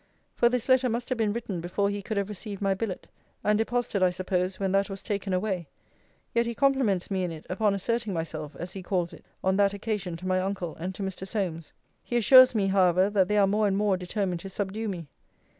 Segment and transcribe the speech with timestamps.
[0.35, 3.05] For this letter must have been written before he could have received my billet;
[3.43, 5.67] and deposited, I suppose, when that was taken away;
[6.33, 9.75] yet he compliments me in it upon asserting myself (as he calls it) on that
[9.75, 11.27] occasion to my uncle and to Mr.
[11.27, 11.71] Solmes.
[12.03, 15.07] 'He assures me, however, that they are more and more determined to subdue me.